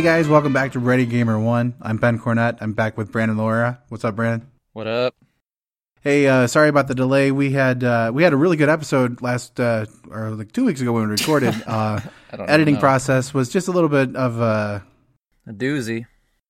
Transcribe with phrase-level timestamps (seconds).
[0.00, 1.74] Hey guys, welcome back to Ready Gamer One.
[1.82, 2.56] I'm Ben Cornett.
[2.62, 3.82] I'm back with Brandon Laura.
[3.90, 4.48] What's up, Brandon?
[4.72, 5.14] What up?
[6.00, 7.30] Hey, uh, sorry about the delay.
[7.32, 10.80] We had uh, we had a really good episode last uh, or like two weeks
[10.80, 11.54] ago when we recorded.
[11.66, 12.00] Uh,
[12.32, 12.80] I don't editing know.
[12.80, 14.80] process was just a little bit of uh,
[15.46, 16.06] A doozy.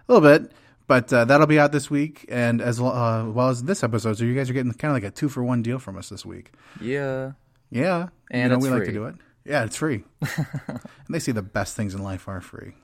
[0.09, 0.53] a little bit,
[0.87, 4.17] but uh, that'll be out this week and as well, uh, well as this episode.
[4.17, 6.09] So you guys are getting kind of like a two for one deal from us
[6.09, 6.53] this week.
[6.81, 7.33] Yeah.
[7.73, 9.17] Yeah, And you know it's we like to do it.
[9.45, 12.75] Yeah, it's free, and they say the best things in life are free.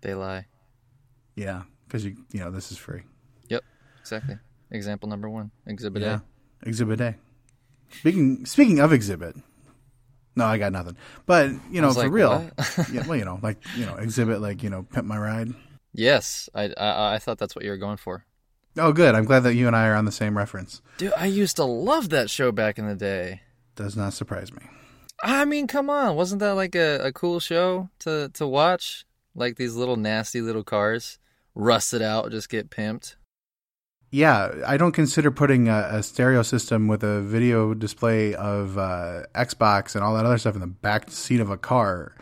[0.00, 0.46] They lie.
[1.34, 3.02] Yeah, because you you know this is free.
[3.48, 3.62] Yep.
[4.00, 4.38] Exactly.
[4.70, 5.50] Example number one.
[5.66, 6.20] Exhibit Yeah.
[6.62, 6.68] A.
[6.68, 7.14] Exhibit A.
[7.90, 9.36] Speaking speaking of exhibit,
[10.36, 10.96] no, I got nothing.
[11.26, 12.50] But you know, for like, real,
[12.92, 15.48] yeah, well, you know, like you know, exhibit, like you know, pimp my ride.
[15.92, 16.48] Yes.
[16.54, 18.24] I, I I thought that's what you were going for.
[18.76, 19.14] Oh, good.
[19.14, 20.82] I'm glad that you and I are on the same reference.
[20.98, 23.40] Dude, I used to love that show back in the day.
[23.74, 24.62] Does not surprise me.
[25.22, 26.14] I mean, come on.
[26.14, 29.04] Wasn't that like a, a cool show to, to watch?
[29.38, 31.18] Like these little nasty little cars
[31.54, 33.14] rusted out, just get pimped.
[34.10, 39.24] Yeah, I don't consider putting a, a stereo system with a video display of uh,
[39.34, 42.16] Xbox and all that other stuff in the back seat of a car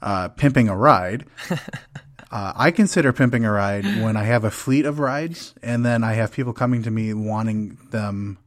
[0.00, 1.26] uh, pimping a ride.
[1.50, 6.02] uh, I consider pimping a ride when I have a fleet of rides and then
[6.02, 8.38] I have people coming to me wanting them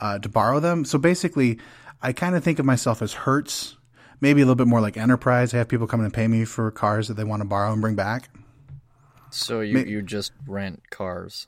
[0.00, 0.84] uh, to borrow them.
[0.86, 1.58] So basically,
[2.00, 3.76] I kind of think of myself as Hertz,
[4.20, 5.52] maybe a little bit more like Enterprise.
[5.54, 7.80] I have people come and pay me for cars that they want to borrow and
[7.80, 8.28] bring back.
[9.30, 11.46] So you, Ma- you just rent cars.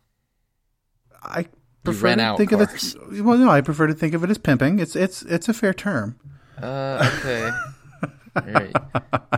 [1.22, 1.46] I
[1.84, 2.94] prefer rent to out think cars.
[2.94, 3.22] of it.
[3.24, 4.78] Well, no, I prefer to think of it as pimping.
[4.78, 6.18] It's it's it's a fair term.
[6.60, 7.50] Uh, okay.
[8.32, 8.72] Right.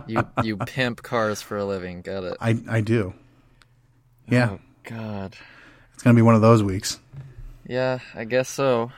[0.05, 2.01] You you pimp cars for a living.
[2.03, 2.37] Got it.
[2.39, 3.15] I I do.
[4.29, 5.35] Yeah, Oh God.
[5.95, 6.99] it's gonna be one of those weeks.
[7.67, 8.91] Yeah, I guess so.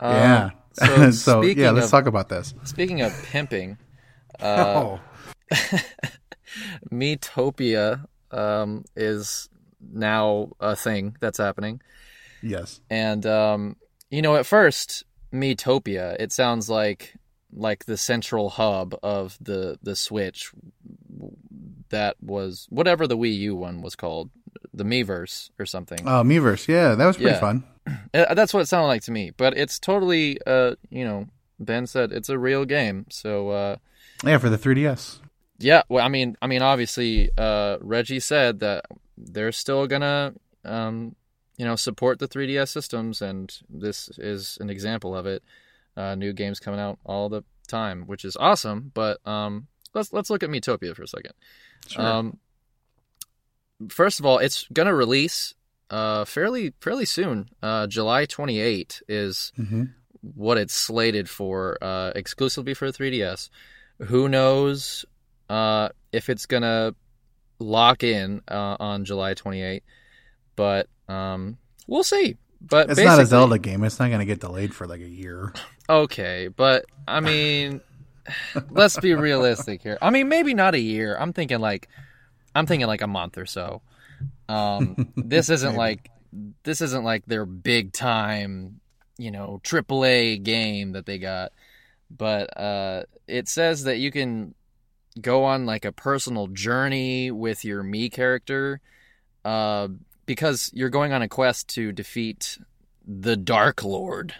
[0.00, 0.50] Um, yeah.
[0.74, 2.54] So, So, speaking yeah, let's of, talk about this.
[2.64, 3.78] Speaking of pimping,
[4.40, 5.00] uh, oh,
[6.92, 9.48] Miitopia um, is
[9.80, 11.80] now a thing that's happening,
[12.42, 12.80] yes.
[12.90, 13.76] and um,
[14.10, 17.14] you know, at first, Miitopia, it sounds like
[17.54, 20.52] like the central hub of the the Switch.
[21.90, 24.30] That was whatever the Wii U one was called,
[24.74, 26.00] the Miiverse or something.
[26.06, 26.68] Oh, Miiverse.
[26.68, 27.40] Yeah, that was pretty Yeah.
[27.40, 27.64] fun.
[28.12, 29.30] That's what it sounded like to me.
[29.36, 31.26] But it's totally, uh, you know,
[31.58, 33.06] Ben said it's a real game.
[33.10, 33.76] So, uh,
[34.24, 35.18] Yeah, for the 3DS.
[35.58, 35.82] yeah.
[35.88, 38.84] Well, I mean, I mean, obviously, uh, Reggie said that
[39.18, 40.32] they're still gonna,
[40.64, 41.16] um,
[41.58, 45.42] you know, support the 3DS systems, and this is an example of it.
[45.96, 48.90] Uh, new games coming out all the time, which is awesome.
[48.94, 51.32] But um, let's let's look at Miitopia for a second.
[51.86, 52.02] Sure.
[52.04, 52.38] Um,
[53.88, 55.54] first of all, it's gonna release
[55.90, 57.48] uh fairly fairly soon.
[57.62, 59.84] Uh, July 28 is hmm
[60.22, 63.50] what it's slated for, uh, exclusively for 3DS.
[64.02, 65.04] Who knows
[65.50, 66.94] uh, if it's gonna
[67.58, 69.82] lock in uh, on July 28?
[70.54, 72.36] But um, we'll see.
[72.60, 73.82] But It's not a Zelda game.
[73.82, 75.52] It's not gonna get delayed for like a year.
[75.90, 77.80] Okay, but I mean,
[78.70, 79.98] let's be realistic here.
[80.00, 81.16] I mean, maybe not a year.
[81.18, 81.88] I'm thinking like,
[82.54, 83.82] I'm thinking like a month or so.
[84.48, 86.10] Um, this isn't like,
[86.62, 88.80] this isn't like their big time,
[89.18, 91.52] you know, AAA game that they got.
[92.10, 94.54] But uh, it says that you can
[95.20, 98.80] go on like a personal journey with your Mii character,
[99.44, 99.88] uh,
[100.26, 102.58] because you're going on a quest to defeat
[103.06, 104.34] the Dark Lord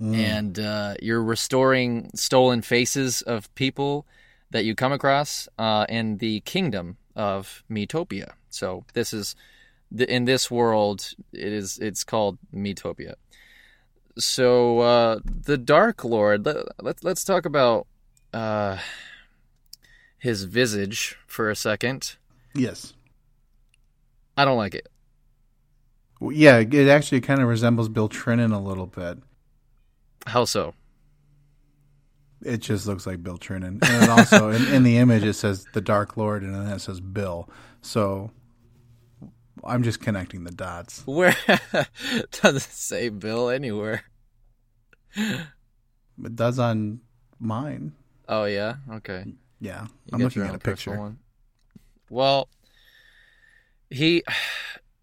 [0.00, 0.16] Mm.
[0.16, 4.04] and uh, you're restoring stolen faces of people
[4.50, 8.32] that you come across uh, in the kingdom of Miitopia.
[8.50, 9.34] So this is
[9.90, 13.14] the, in this world, it is it's called Miitopia.
[14.18, 16.44] So uh, the Dark Lord.
[16.44, 17.86] Let, let, let's talk about
[18.32, 18.78] uh,
[20.18, 22.16] his visage for a second.
[22.54, 22.94] yes.
[24.34, 24.88] I don't like it.
[26.20, 29.18] Well, Yeah, it actually kind of resembles Bill Trinen a little bit.
[30.26, 30.72] How so?
[32.44, 33.82] It just looks like Bill Trinen.
[33.82, 36.80] And it also, in, in the image, it says the Dark Lord, and then it
[36.80, 37.48] says Bill.
[37.82, 38.30] So
[39.64, 41.02] I'm just connecting the dots.
[41.06, 41.36] Where
[42.42, 44.04] doesn't say Bill anywhere?
[45.16, 47.00] It does on
[47.38, 47.92] mine.
[48.28, 49.24] Oh yeah, okay.
[49.60, 50.96] Yeah, You I'm looking at a picture.
[50.98, 51.18] One.
[52.10, 52.48] Well,
[53.90, 54.24] he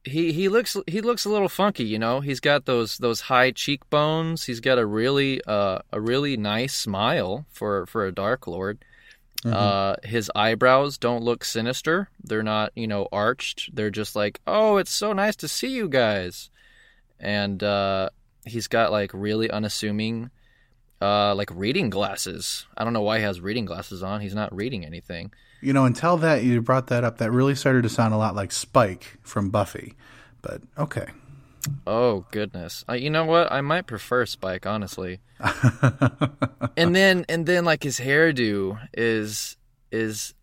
[0.03, 2.19] he he looks he looks a little funky, you know.
[2.21, 4.45] He's got those those high cheekbones.
[4.45, 8.83] He's got a really uh a really nice smile for for a dark lord.
[9.43, 9.53] Mhm.
[9.53, 12.09] Uh his eyebrows don't look sinister.
[12.23, 13.75] They're not, you know, arched.
[13.75, 16.49] They're just like, "Oh, it's so nice to see you guys."
[17.19, 18.09] And uh
[18.45, 20.31] he's got like really unassuming
[21.01, 22.65] uh, like reading glasses.
[22.77, 24.19] I don't know why he has reading glasses on.
[24.19, 25.31] He's not reading anything.
[25.61, 28.35] You know, until that you brought that up, that really started to sound a lot
[28.35, 29.95] like Spike from Buffy.
[30.41, 31.07] But okay.
[31.85, 32.85] Oh goodness.
[32.87, 33.51] Uh, you know what?
[33.51, 35.19] I might prefer Spike, honestly.
[36.77, 39.57] and then and then like his hairdo is
[39.91, 40.33] is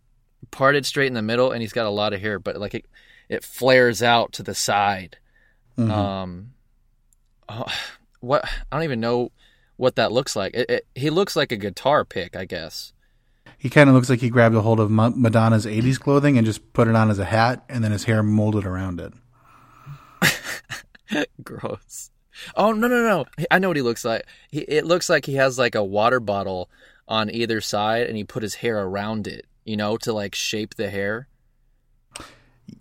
[0.51, 2.85] parted straight in the middle and he's got a lot of hair, but like it
[3.29, 5.17] it flares out to the side.
[5.79, 5.91] Mhm.
[5.91, 6.51] Um
[7.49, 7.67] oh,
[8.21, 9.33] what I don't even know
[9.77, 10.55] what that looks like.
[10.55, 12.93] It, it, he looks like a guitar pick, I guess.
[13.67, 16.47] He kind of looks like he grabbed a hold of Ma- Madonna's 80s clothing and
[16.47, 19.13] just put it on as a hat and then his hair molded around it.
[21.43, 22.13] Gross.
[22.55, 23.25] Oh no no no!
[23.51, 24.25] I know what he looks like.
[24.53, 26.71] He, it looks like he has like a water bottle
[27.09, 29.47] on either side, and he put his hair around it.
[29.65, 31.27] You know, to like shape the hair.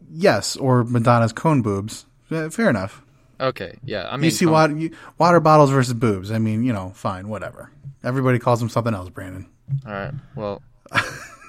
[0.08, 2.06] Yes, or Madonna's cone boobs.
[2.30, 3.02] Fair enough.
[3.40, 4.08] Okay, yeah.
[4.08, 6.30] I mean, you see um, come- water, you, water bottles versus boobs.
[6.30, 7.72] I mean, you know, fine, whatever.
[8.04, 9.50] Everybody calls them something else, Brandon.
[9.88, 10.14] All right.
[10.36, 10.62] Well,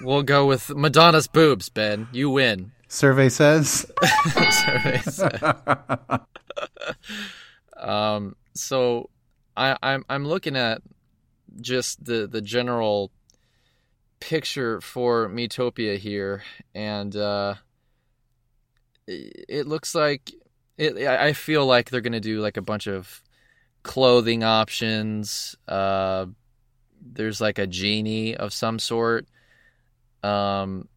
[0.01, 1.69] we'll go with Madonna's boobs.
[1.69, 2.73] Ben, you win.
[2.89, 3.91] Survey says.
[4.51, 5.41] Survey said.
[7.77, 8.37] um.
[8.55, 9.11] So,
[9.57, 10.83] I, I'm I'm looking at
[11.61, 13.11] just the the general
[14.21, 16.43] picture for Miitopia here,
[16.75, 17.55] and uh,
[19.07, 20.33] it looks like
[20.79, 20.97] it.
[21.07, 23.23] I I feel like they're gonna do like a bunch of
[23.83, 25.57] clothing options.
[25.69, 26.27] Uh,
[27.13, 29.27] there's like a genie of some sort.
[30.23, 30.89] Um,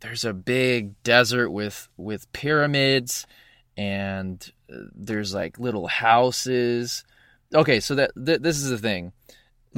[0.00, 3.26] there's a big desert with with pyramids
[3.76, 7.04] and uh, there's like little houses.
[7.54, 9.12] Okay so that th- this is the thing.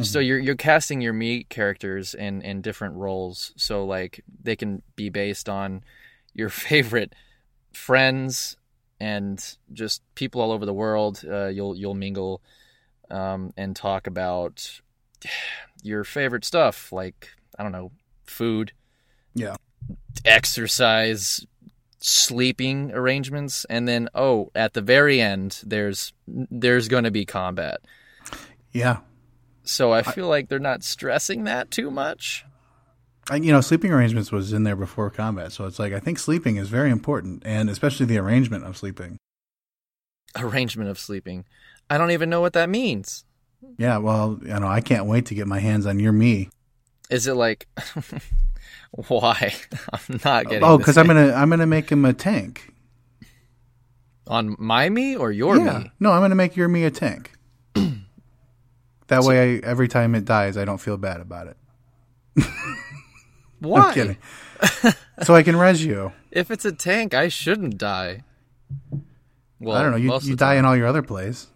[0.00, 3.52] So you're you're casting your meat characters in in different roles.
[3.56, 5.84] So like they can be based on
[6.34, 7.14] your favorite
[7.74, 8.56] friends
[8.98, 11.22] and just people all over the world.
[11.28, 12.40] Uh, you'll you'll mingle
[13.10, 14.80] um, and talk about
[15.82, 17.90] your favorite stuff like i don't know
[18.24, 18.72] food
[19.34, 19.56] Yeah.
[20.24, 21.44] exercise
[21.98, 27.80] sleeping arrangements and then oh at the very end there's there's going to be combat
[28.72, 28.98] Yeah.
[29.64, 32.44] so i feel like they're not stressing that too much
[33.30, 36.18] I, you know, sleeping arrangements was in there before combat, so it's like I think
[36.18, 39.16] sleeping is very important, and especially the arrangement of sleeping.
[40.36, 41.44] arrangement of sleeping
[41.88, 43.24] i don't even know what that means
[43.78, 46.50] Yeah, well, you know, I can't wait to get my hands on your Mii.
[47.10, 47.66] is it like
[48.90, 49.54] why
[49.92, 52.72] i'm not getting Oh, because I'm gonna I'm gonna make him a tank.
[54.26, 57.32] on my me or your yeah, me no, I'm gonna make your Mii a tank.
[59.08, 61.56] that way, I, every time it dies, I don't feel bad about it.
[63.60, 64.16] why I'm kidding.
[65.22, 66.12] so I can res you.
[66.30, 68.22] if it's a tank i shouldn't die
[69.58, 69.96] well I don't know.
[69.96, 70.58] You, you die time.
[70.60, 71.46] in all your other plays.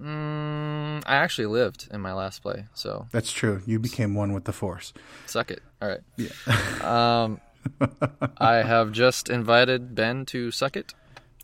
[0.00, 3.62] Mm, i actually lived in my last play so That's true.
[3.66, 4.92] You became one with the force.
[5.26, 5.62] Suck it.
[5.80, 6.82] All right.
[6.84, 7.40] um,
[8.38, 10.92] I have just invited Ben to suck it.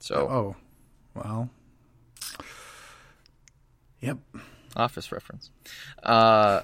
[0.00, 0.56] So, Oh,
[1.14, 1.48] well.
[4.00, 4.18] Yep.
[4.76, 5.50] office reference.
[6.02, 6.62] Uh,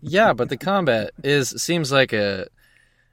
[0.00, 2.46] yeah, but the combat is seems like a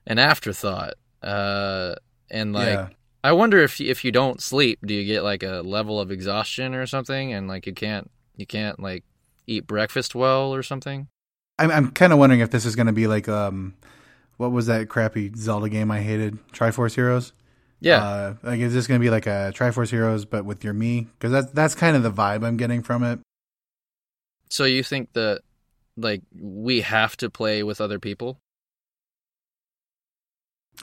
[0.06, 0.94] an afterthought.
[1.24, 1.96] Uh,
[2.30, 2.90] and like, Yeah.
[3.24, 6.12] I wonder if you, if you don't sleep, do you get like a level of
[6.12, 9.04] exhaustion or something, and like you can't you can't like
[9.48, 11.08] eat breakfast well or something?
[11.60, 13.76] I'm I'm kind of wondering if this is going to be like um,
[14.38, 16.40] what was that crappy Zelda game I hated?
[16.52, 17.34] Triforce Heroes.
[17.80, 18.04] Yeah.
[18.04, 21.08] Uh, like is this going to be like a Triforce Heroes but with your Mii?
[21.14, 23.20] Because that's that's kind of the vibe I'm getting from it.
[24.50, 25.42] so you think that
[25.98, 28.40] like we have to play with other people?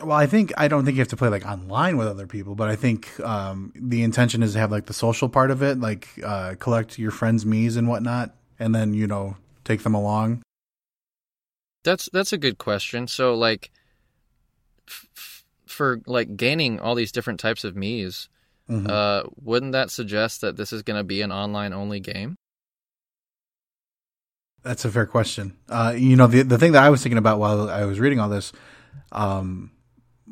[0.00, 2.55] Well, I think I don't think you have to play like online with other people,
[2.55, 5.81] but I think um, the intention is to have like the social part of it,
[5.81, 10.43] like uh, collect your friends' Mii's and whatnot, and then you know take them along.
[11.83, 13.09] That's that's a good question.
[13.09, 13.71] So like
[14.88, 18.28] f- for like gaining all these different types of Mii's,
[18.69, 18.88] Mhm.
[18.88, 22.37] uh wouldn't that suggest that this is going to be an online only game?
[24.62, 25.57] That's a fair question.
[25.69, 28.21] Uh, you know, the the thing that I was thinking about while I was reading
[28.21, 28.52] all this,
[29.12, 29.71] um,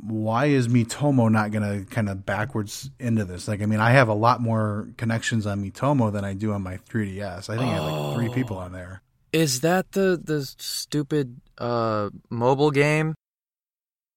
[0.02, 3.48] why is Miitomo not going to kind of backwards into this?
[3.48, 6.62] Like, I mean, I have a lot more connections on Miitomo than I do on
[6.62, 7.50] my 3DS.
[7.50, 9.02] I think I have like three people on there.
[9.32, 13.14] Is that the the stupid uh mobile game?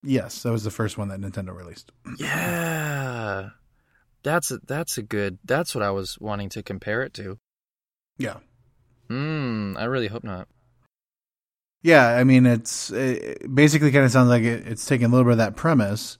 [0.03, 1.91] Yes, that was the first one that Nintendo released.
[2.17, 3.50] Yeah.
[4.24, 5.39] That's a, that's a good.
[5.45, 7.39] That's what I was wanting to compare it to.
[8.17, 8.38] Yeah.
[9.09, 10.48] Hmm, I really hope not.
[11.81, 15.24] Yeah, I mean, it's it basically kind of sounds like it, it's taking a little
[15.24, 16.17] bit of that premise,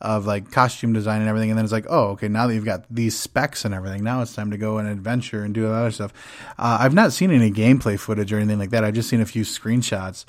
[0.00, 2.64] of like costume design and everything, and then it's like, oh, okay, now that you've
[2.64, 5.90] got these specs and everything, now it's time to go and adventure and do other
[5.90, 6.12] stuff.
[6.58, 8.84] Uh, I've not seen any gameplay footage or anything like that.
[8.84, 10.24] I've just seen a few screenshots,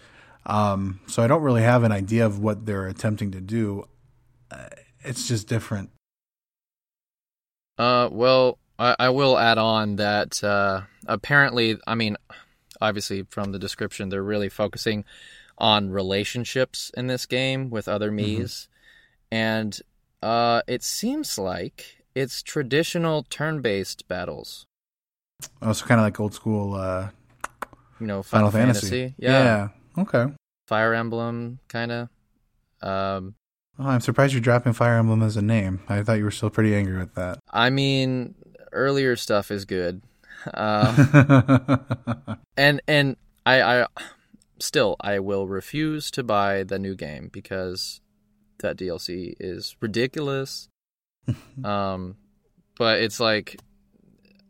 [0.45, 3.87] um, so I don't really have an idea of what they're attempting to do.
[4.49, 4.67] Uh,
[5.01, 5.91] it's just different.
[7.77, 12.17] Uh, well, I, I will add on that uh, apparently, I mean,
[12.81, 15.05] obviously from the description, they're really focusing
[15.57, 18.51] on relationships in this game with other Mii's.
[18.51, 18.71] Mm-hmm
[19.31, 19.79] and
[20.21, 24.65] uh, it seems like it's traditional turn-based battles.
[25.61, 27.09] Oh, so kind of like old school, uh,
[27.99, 28.89] you know, Final, Final Fantasy.
[28.89, 29.15] Fantasy.
[29.17, 29.69] Yeah.
[29.95, 30.01] yeah.
[30.03, 30.33] Okay.
[30.67, 32.09] Fire Emblem, kind of.
[32.81, 33.35] Um,
[33.79, 35.81] oh, I'm surprised you're dropping Fire Emblem as a name.
[35.87, 37.39] I thought you were still pretty angry with that.
[37.49, 38.35] I mean,
[38.71, 40.01] earlier stuff is good,
[40.53, 41.77] uh,
[42.57, 43.87] and and I, I
[44.59, 48.01] still I will refuse to buy the new game because
[48.61, 50.69] that DLC is ridiculous.
[51.63, 52.15] um,
[52.77, 53.59] but it's like,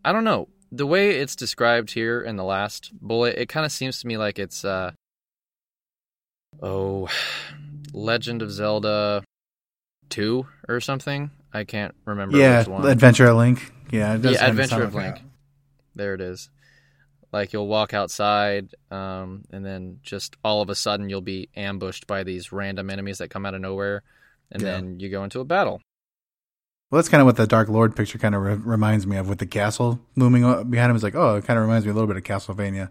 [0.06, 0.48] I don't know.
[0.72, 4.18] The way it's described here in the last bullet, it kind of seems to me
[4.18, 4.92] like it's, uh,
[6.62, 7.10] oh,
[7.94, 9.24] Legend of Zelda
[10.10, 11.32] 2 or something.
[11.54, 13.74] I can't remember yeah, Adventure of Link.
[13.92, 15.22] Yeah, yeah Adventure of Link.
[15.96, 16.50] There it is.
[17.32, 22.06] Like you'll walk outside, um, and then just all of a sudden you'll be ambushed
[22.06, 24.04] by these random enemies that come out of nowhere,
[24.52, 24.72] and yeah.
[24.72, 25.82] then you go into a battle.
[26.90, 29.30] Well, that's kind of what the Dark Lord picture kind of re- reminds me of,
[29.30, 30.96] with the castle looming behind him.
[30.96, 32.90] It's like, oh, it kind of reminds me a little bit of Castlevania.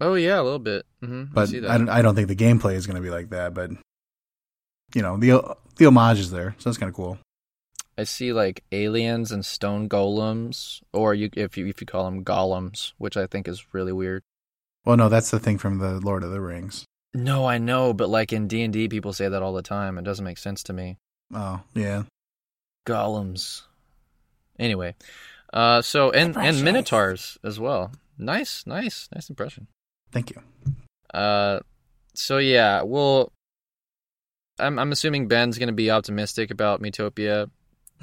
[0.00, 0.84] Oh yeah, a little bit.
[1.02, 1.32] Mm-hmm.
[1.32, 3.54] But I, I, don't, I don't think the gameplay is going to be like that.
[3.54, 3.70] But
[4.92, 7.18] you know, the the homage is there, so that's kind of cool.
[7.98, 12.24] I see like aliens and stone golems, or you if you if you call them
[12.24, 14.22] golems, which I think is really weird.
[14.84, 16.84] Well, no, that's the thing from the Lord of the Rings.
[17.14, 19.96] No, I know, but like in D and D, people say that all the time.
[19.96, 20.98] It doesn't make sense to me.
[21.34, 22.02] Oh yeah,
[22.86, 23.62] golems.
[24.58, 24.94] Anyway,
[25.52, 27.92] uh, so and and minotaurs as well.
[28.18, 29.68] Nice, nice, nice impression.
[30.12, 30.42] Thank you.
[31.12, 31.60] Uh,
[32.14, 33.32] so yeah, well,
[34.58, 37.50] I'm I'm assuming Ben's gonna be optimistic about Miitopia.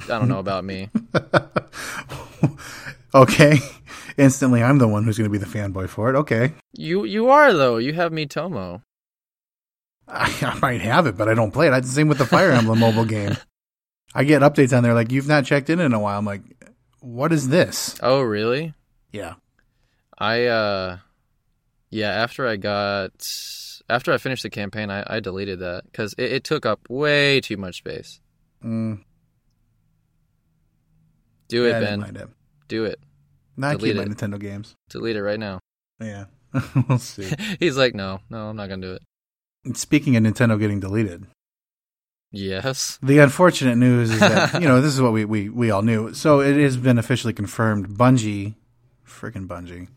[0.01, 0.89] I don't know about me.
[3.15, 3.59] okay.
[4.17, 6.15] Instantly, I'm the one who's going to be the fanboy for it.
[6.17, 6.53] Okay.
[6.73, 7.77] You you are though.
[7.77, 8.81] You have Miitomo.
[10.07, 11.73] I, I might have it, but I don't play it.
[11.73, 13.37] It's the same with the Fire Emblem mobile game.
[14.13, 16.19] I get updates on there like you've not checked in in a while.
[16.19, 16.41] I'm like,
[16.99, 17.95] what is this?
[18.01, 18.73] Oh, really?
[19.11, 19.35] Yeah.
[20.17, 20.97] I uh,
[21.89, 22.09] yeah.
[22.09, 23.11] After I got
[23.89, 27.41] after I finished the campaign, I, I deleted that because it, it, took up way
[27.41, 28.21] too much space.
[28.63, 29.03] Mm.
[31.53, 32.31] Do it, Ben.
[32.67, 32.99] Do it.
[33.55, 34.75] Not Delete keep my Nintendo games.
[34.89, 35.59] Delete it right now.
[36.01, 36.25] Yeah,
[36.89, 37.31] we'll see.
[37.59, 39.77] He's like, no, no, I'm not gonna do it.
[39.77, 41.27] Speaking of Nintendo getting deleted.
[42.31, 42.97] Yes.
[43.03, 46.15] The unfortunate news is that, you know, this is what we, we, we all knew.
[46.15, 47.89] So it has been officially confirmed.
[47.89, 48.55] Bungie,
[49.07, 49.89] freaking Bungie.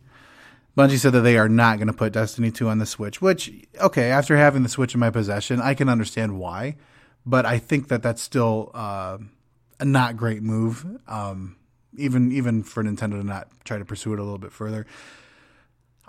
[0.77, 3.51] Bungie said that they are not going to put Destiny 2 on the Switch, which,
[3.81, 6.77] okay, after having the Switch in my possession, I can understand why.
[7.25, 9.17] But I think that that's still uh,
[9.81, 11.57] a not great move, um,
[11.97, 14.87] even even for Nintendo to not try to pursue it a little bit further.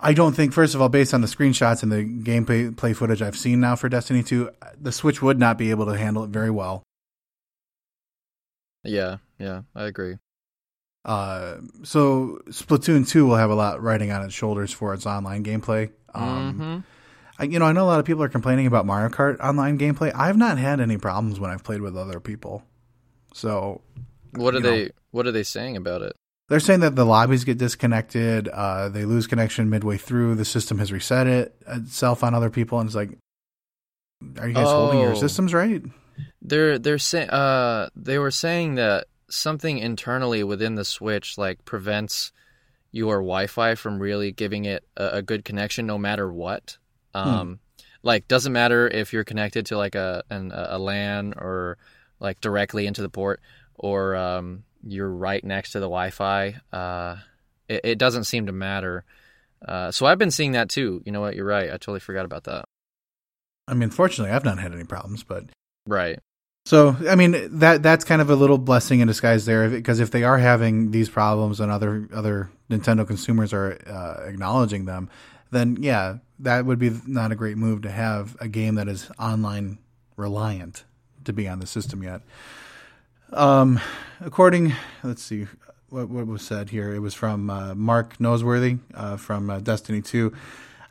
[0.00, 3.20] I don't think, first of all, based on the screenshots and the gameplay play footage
[3.20, 6.30] I've seen now for Destiny 2, the Switch would not be able to handle it
[6.30, 6.84] very well.
[8.84, 10.18] Yeah, yeah, I agree.
[11.04, 15.42] Uh, so Splatoon 2 will have a lot riding on its shoulders for its online
[15.42, 15.90] gameplay.
[16.14, 16.78] Um, mm-hmm.
[17.38, 19.78] I, you know, I know a lot of people are complaining about Mario Kart online
[19.78, 20.12] gameplay.
[20.14, 22.62] I've not had any problems when I've played with other people.
[23.38, 23.82] So,
[24.32, 24.84] what are they?
[24.86, 26.12] Know, what are they saying about it?
[26.48, 28.48] They're saying that the lobbies get disconnected.
[28.48, 30.34] Uh, they lose connection midway through.
[30.34, 33.16] The system has reset it itself on other people, and it's like,
[34.40, 35.14] are you guys oh, holding your oh.
[35.14, 35.82] systems right?
[36.42, 42.32] They're they're saying uh, they were saying that something internally within the switch like prevents
[42.90, 46.76] your Wi-Fi from really giving it a, a good connection, no matter what.
[47.14, 47.20] Hmm.
[47.20, 47.54] Um, hmm.
[48.02, 51.78] Like, doesn't matter if you're connected to like a an, a LAN or
[52.20, 53.40] like directly into the port,
[53.74, 56.56] or um, you're right next to the Wi-Fi.
[56.72, 57.16] Uh,
[57.68, 59.04] it, it, doesn't seem to matter.
[59.66, 61.02] Uh, so I've been seeing that too.
[61.04, 61.36] You know what?
[61.36, 61.68] You're right.
[61.68, 62.64] I totally forgot about that.
[63.66, 65.44] I mean, fortunately, I've not had any problems, but
[65.86, 66.18] right.
[66.64, 70.10] So I mean that that's kind of a little blessing in disguise there because if
[70.10, 75.08] they are having these problems and other other Nintendo consumers are uh, acknowledging them,
[75.50, 79.10] then yeah, that would be not a great move to have a game that is
[79.18, 79.78] online
[80.16, 80.84] reliant
[81.28, 82.20] to be on the system yet.
[83.32, 83.80] Um,
[84.20, 84.72] according,
[85.04, 85.46] let's see
[85.90, 86.92] what what was said here.
[86.94, 90.32] It was from uh, Mark Noseworthy uh, from uh, Destiny Two.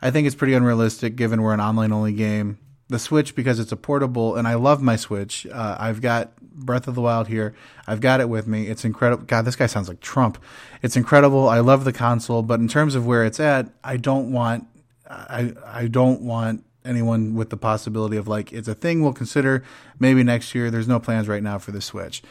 [0.00, 2.58] I think it's pretty unrealistic given we're an online only game.
[2.88, 5.46] the Switch because it's a portable, and I love my Switch.
[5.46, 7.54] Uh, I've got Breath of the Wild here.
[7.86, 8.66] I've got it with me.
[8.66, 9.24] It's incredible.
[9.24, 10.38] God, this guy sounds like Trump.
[10.82, 11.48] It's incredible.
[11.48, 14.66] I love the console, but in terms of where it's at, I don't want.
[15.08, 19.62] I I don't want anyone with the possibility of like it's a thing we'll consider
[19.98, 20.70] maybe next year.
[20.70, 22.22] There's no plans right now for the Switch.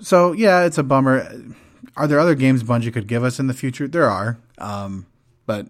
[0.00, 1.28] So yeah, it's a bummer.
[1.96, 3.88] Are there other games Bungie could give us in the future?
[3.88, 5.06] There are, um,
[5.46, 5.68] but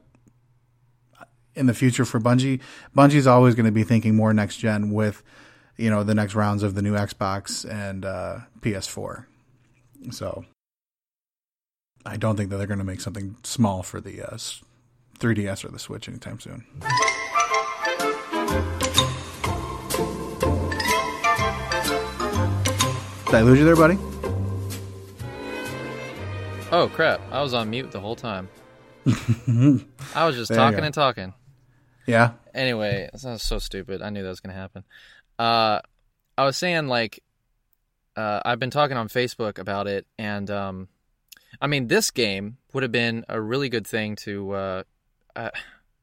[1.54, 2.60] in the future for Bungie,
[2.96, 5.22] Bungie's always going to be thinking more next gen with,
[5.76, 9.26] you know, the next rounds of the new Xbox and uh, PS4.
[10.10, 10.44] So
[12.04, 14.36] I don't think that they're going to make something small for the uh,
[15.18, 16.64] 3DS or the Switch anytime soon.
[23.26, 23.98] Did I lose you there, buddy?
[26.70, 27.20] Oh crap!
[27.30, 28.50] I was on mute the whole time.
[29.06, 31.32] I was just There talking and talking.
[32.06, 32.32] Yeah.
[32.54, 34.02] Anyway, that was so stupid.
[34.02, 34.84] I knew that was going to happen.
[35.38, 35.80] Uh,
[36.36, 37.22] I was saying like,
[38.16, 40.88] uh, I've been talking on Facebook about it, and um,
[41.60, 44.82] I mean, this game would have been a really good thing to uh,
[45.34, 45.50] uh,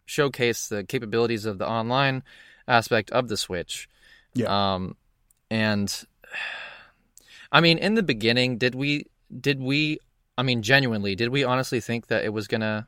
[0.09, 2.23] showcase the capabilities of the online
[2.67, 3.87] aspect of the Switch.
[4.33, 4.73] Yeah.
[4.75, 4.95] Um,
[5.49, 6.05] and
[7.51, 9.05] I mean, in the beginning, did we?
[9.39, 9.99] Did we?
[10.37, 12.87] I mean, genuinely, did we honestly think that it was gonna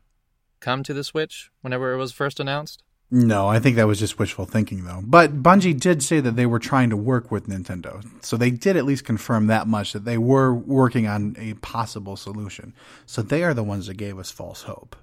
[0.59, 2.83] come to the Switch whenever it was first announced?
[3.13, 5.01] No, I think that was just wishful thinking, though.
[5.03, 8.05] But Bungie did say that they were trying to work with Nintendo.
[8.23, 12.15] So they did at least confirm that much that they were working on a possible
[12.15, 12.73] solution.
[13.05, 14.95] So they are the ones that gave us false hope.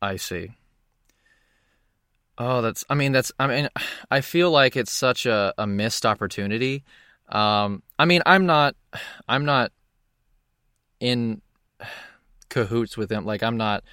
[0.00, 0.52] I see.
[2.38, 2.84] Oh, that's.
[2.88, 3.32] I mean, that's.
[3.38, 3.68] I mean,
[4.10, 6.84] I feel like it's such a, a missed opportunity.
[7.28, 8.76] Um, I mean, I'm not.
[9.28, 9.72] I'm not
[11.00, 11.42] in
[12.48, 13.24] cahoots with them.
[13.24, 13.84] Like, I'm not.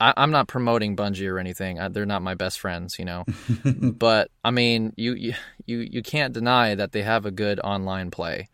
[0.00, 1.78] I, I'm not promoting Bungie or anything.
[1.78, 3.24] I, they're not my best friends, you know.
[3.64, 5.34] but I mean, you, you
[5.66, 8.48] you you can't deny that they have a good online play,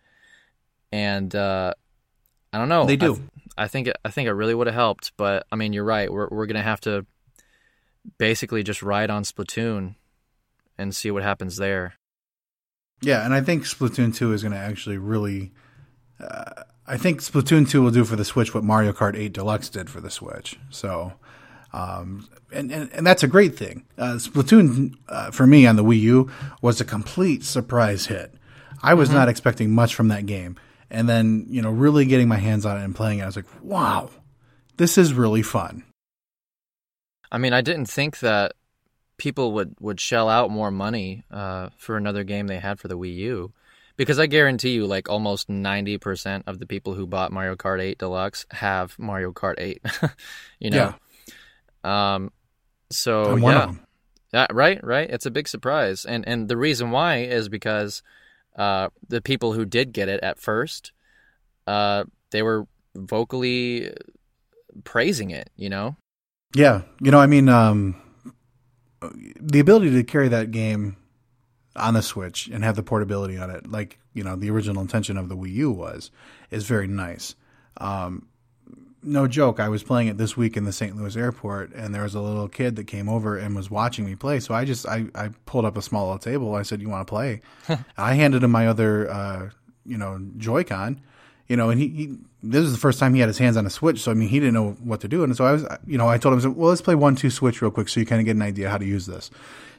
[0.92, 1.72] and uh,
[2.52, 2.84] I don't know.
[2.84, 3.22] They do.
[3.56, 6.12] I think it, I think it really would have helped, but I mean, you're right.
[6.12, 7.06] We're we're gonna have to
[8.18, 9.96] basically just ride on Splatoon
[10.78, 11.94] and see what happens there.
[13.00, 15.52] Yeah, and I think Splatoon 2 is going to actually really.
[16.20, 19.68] Uh, I think Splatoon 2 will do for the Switch what Mario Kart 8 Deluxe
[19.68, 20.58] did for the Switch.
[20.70, 21.12] So,
[21.72, 23.84] um, and, and, and that's a great thing.
[23.98, 26.30] Uh, Splatoon, uh, for me on the Wii U,
[26.62, 28.34] was a complete surprise hit.
[28.82, 30.56] I was not expecting much from that game.
[30.90, 33.36] And then, you know, really getting my hands on it and playing it, I was
[33.36, 34.10] like, wow,
[34.78, 35.84] this is really fun.
[37.30, 38.52] I mean, I didn't think that
[39.16, 42.98] people would would shell out more money uh, for another game they had for the
[42.98, 43.52] Wii U,
[43.96, 47.80] because I guarantee you, like almost ninety percent of the people who bought Mario Kart
[47.80, 49.84] 8 Deluxe have Mario Kart 8.
[50.58, 50.94] you know.
[51.84, 52.32] Um.
[52.90, 53.72] So yeah.
[54.32, 55.08] Yeah, right, right.
[55.08, 58.02] It's a big surprise, and and the reason why is because
[58.56, 60.92] uh, the people who did get it at first,
[61.66, 63.90] uh, they were vocally
[64.84, 65.48] praising it.
[65.56, 65.96] You know,
[66.54, 67.94] Yeah, you know, I mean, um,
[69.00, 70.96] the ability to carry that game
[71.76, 75.16] on the Switch and have the portability on it, like you know, the original intention
[75.16, 76.10] of the Wii U was,
[76.50, 77.34] is very nice.
[77.76, 78.26] Um,
[79.02, 80.96] no joke, I was playing it this week in the St.
[80.96, 84.16] Louis airport, and there was a little kid that came over and was watching me
[84.16, 84.40] play.
[84.40, 86.54] So I just I, I pulled up a small little table.
[86.54, 87.42] I said, "You want to play?"
[87.96, 89.50] I handed him my other, uh,
[89.86, 91.00] you know, Joy-Con
[91.48, 93.66] you know, and he, he this is the first time he had his hands on
[93.66, 95.66] a Switch, so I mean, he didn't know what to do, and so I was,
[95.86, 98.06] you know, I told him, well, let's play one two Switch real quick, so you
[98.06, 99.30] kind of get an idea how to use this.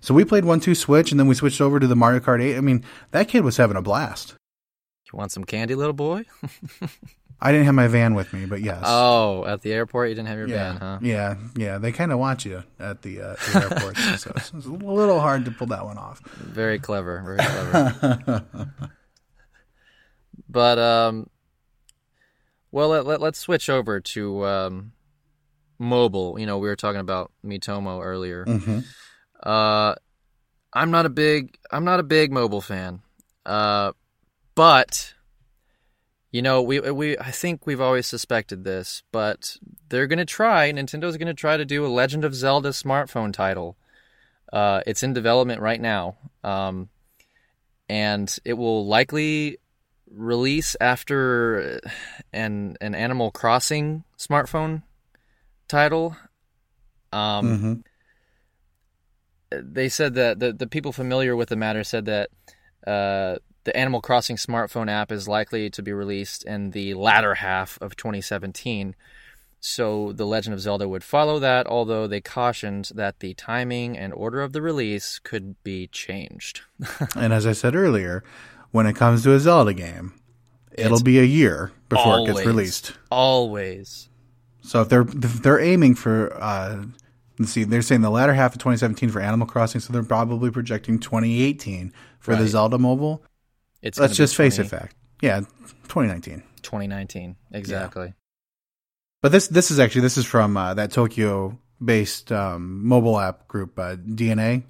[0.01, 2.41] So we played one two Switch, and then we switched over to the Mario Kart
[2.41, 2.57] Eight.
[2.57, 4.35] I mean, that kid was having a blast.
[5.11, 6.25] you want some candy, little boy?
[7.41, 8.83] I didn't have my van with me, but yes.
[8.85, 10.99] Oh, at the airport, you didn't have your yeah, van, huh?
[11.01, 11.77] yeah, yeah.
[11.77, 15.21] They kind of want you at the, uh, the airport, so it's, it's a little
[15.21, 16.19] hard to pull that one off.
[16.19, 18.45] Very clever, very clever.
[20.49, 21.29] but um,
[22.71, 24.91] well, let, let, let's switch over to um,
[25.77, 26.39] mobile.
[26.39, 28.45] You know, we were talking about Miitomo earlier.
[28.45, 28.79] hmm
[29.41, 29.95] Uh,
[30.73, 33.01] I'm not a big I'm not a big mobile fan.
[33.45, 33.93] Uh,
[34.53, 35.13] but
[36.31, 39.57] you know, we we I think we've always suspected this, but
[39.89, 40.71] they're gonna try.
[40.71, 43.77] Nintendo's gonna try to do a Legend of Zelda smartphone title.
[44.53, 46.89] Uh, it's in development right now, um,
[47.87, 49.57] and it will likely
[50.11, 51.79] release after
[52.33, 54.83] an an Animal Crossing smartphone
[55.67, 56.15] title.
[57.11, 57.73] Um, hmm
[59.51, 62.29] they said that the, the people familiar with the matter said that
[62.85, 67.77] uh, the Animal Crossing smartphone app is likely to be released in the latter half
[67.81, 68.95] of 2017.
[69.59, 74.13] So The Legend of Zelda would follow that, although they cautioned that the timing and
[74.13, 76.61] order of the release could be changed.
[77.15, 78.23] and as I said earlier,
[78.71, 80.13] when it comes to a Zelda game,
[80.71, 82.93] it'll be a year before always, it gets released.
[83.11, 84.09] Always.
[84.61, 86.83] So if they're if they're aiming for uh
[87.39, 90.51] let's see, they're saying the latter half of 2017 for Animal Crossing, so they're probably
[90.51, 93.23] projecting 2018 for the Zelda mobile.
[93.81, 94.95] It's Let's just face 20 it, fact.
[95.21, 96.43] Yeah, 2019.
[96.61, 97.35] 2019.
[97.53, 98.13] Exactly.
[99.21, 103.47] But this this is actually this is from uh, that Tokyo based um, mobile app
[103.47, 104.63] group uh, DeNA.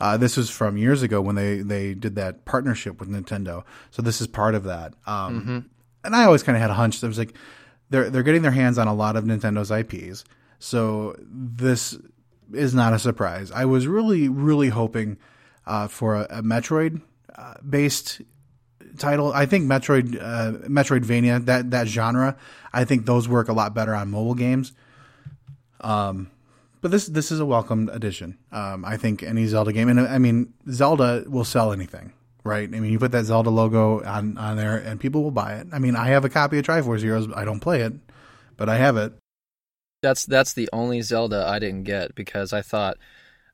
[0.00, 3.64] Uh, this was from years ago when they they did that partnership with Nintendo.
[3.90, 4.94] So this is part of that.
[5.06, 5.66] Um,
[6.04, 7.34] And I always kind of had a hunch that was like
[7.90, 10.24] they're they're getting their hands on a lot of Nintendo's IPs.
[10.58, 11.98] So this
[12.52, 13.52] is not a surprise.
[13.52, 15.18] I was really really hoping
[15.66, 17.02] uh, for a, a Metroid
[17.36, 18.22] uh, based
[18.98, 19.32] title.
[19.32, 22.36] I think Metroid, uh, Metroidvania, that that genre,
[22.72, 24.72] I think those work a lot better on mobile games.
[25.80, 26.30] Um,
[26.80, 28.38] but this this is a welcome addition.
[28.52, 32.12] Um, I think any Zelda game, and I mean Zelda will sell anything,
[32.44, 32.68] right?
[32.68, 35.68] I mean you put that Zelda logo on on there, and people will buy it.
[35.72, 37.28] I mean I have a copy of Triforce Heroes.
[37.34, 37.92] I don't play it,
[38.56, 39.12] but I have it.
[40.02, 42.96] That's that's the only Zelda I didn't get because I thought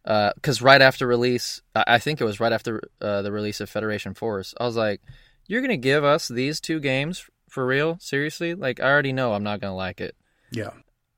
[0.07, 3.69] because right after release, I I think it was right after uh, the release of
[3.69, 5.01] Federation Force, I was like,
[5.47, 7.99] "You're gonna give us these two games for real?
[8.01, 8.55] Seriously?
[8.55, 10.15] Like, I already know I'm not gonna like it."
[10.53, 10.71] Yeah,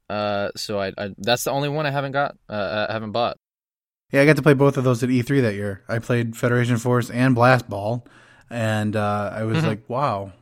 [0.09, 3.37] Uh, so I, I that's the only one I haven't got, uh, I haven't bought.
[4.11, 4.23] yeah.
[4.23, 5.83] I got to play both of those at E3 that year.
[5.89, 8.07] I played Federation Force and Blast Ball,
[8.51, 10.33] and uh, I was like, wow,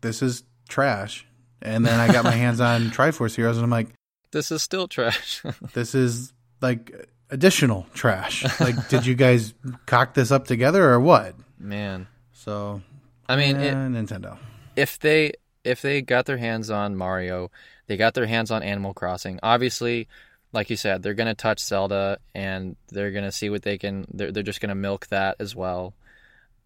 [0.00, 1.26] this is trash.
[1.62, 3.88] And then I got my hands on Triforce Heroes, and I'm like.
[4.32, 5.42] This is still trash.
[5.74, 8.44] this is like additional trash.
[8.60, 9.54] Like, did you guys
[9.86, 11.36] cock this up together or what?
[11.58, 12.82] Man, So,
[13.28, 14.36] I mean, eh, it, Nintendo.
[14.74, 17.50] if they if they got their hands on Mario,
[17.86, 19.40] they got their hands on Animal Crossing.
[19.42, 20.08] Obviously,
[20.52, 24.06] like you said, they're gonna touch Zelda and they're gonna see what they can.
[24.12, 25.94] They're they're just gonna milk that as well.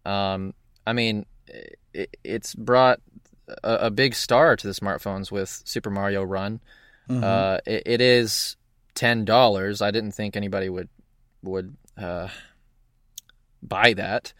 [0.05, 0.53] Um,
[0.85, 1.25] I mean,
[1.93, 3.01] it, it's brought
[3.63, 6.59] a, a big star to the smartphones with Super Mario Run.
[7.23, 8.55] Uh, it, it is
[8.93, 9.81] ten dollars.
[9.81, 10.89] I didn't think anybody would
[11.41, 12.27] would uh,
[13.63, 14.33] buy that,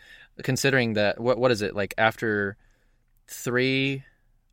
[0.44, 2.58] considering that what what is it like after
[3.28, 4.04] three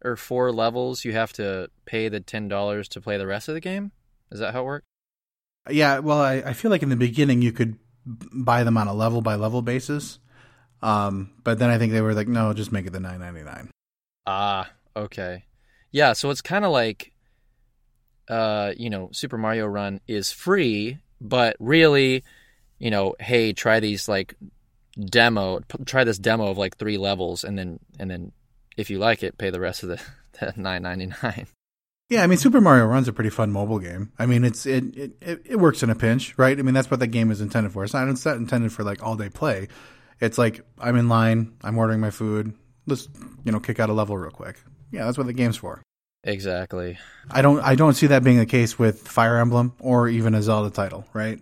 [0.04, 3.54] or four levels you have to pay the ten dollars to play the rest of
[3.54, 3.92] the game.
[4.30, 4.86] Is that how it works?
[5.70, 8.94] Yeah, well, I, I feel like in the beginning you could buy them on a
[8.94, 10.18] level by level basis.
[10.82, 13.42] Um, but then I think they were like, no, just make it the nine ninety
[13.42, 13.70] nine.
[14.26, 15.44] Ah, okay.
[15.90, 17.12] Yeah, so it's kind of like
[18.28, 22.24] uh, you know, Super Mario Run is free, but really,
[22.78, 24.34] you know, hey, try these like
[24.98, 28.32] demo, p- try this demo of like three levels and then and then
[28.76, 30.00] if you like it, pay the rest of the,
[30.40, 31.46] the 9.99.
[32.08, 34.12] Yeah, I mean, Super Mario Run's a pretty fun mobile game.
[34.16, 36.56] I mean, it's it, it it it works in a pinch, right?
[36.56, 37.82] I mean, that's what that game is intended for.
[37.82, 39.66] It's not it's not intended for like all day play.
[40.20, 42.54] It's like I'm in line, I'm ordering my food.
[42.86, 43.08] Let's
[43.44, 44.62] you know kick out a level real quick.
[44.92, 45.82] Yeah, that's what the game's for.
[46.22, 46.98] Exactly.
[47.28, 50.42] I don't I don't see that being the case with Fire Emblem or even a
[50.42, 51.40] Zelda title, right?